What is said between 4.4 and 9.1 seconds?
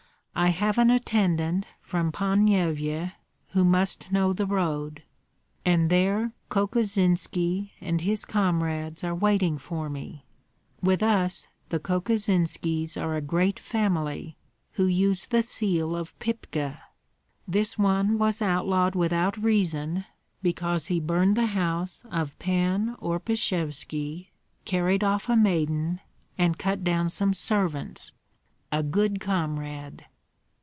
road. And there Kokosinski and his comrades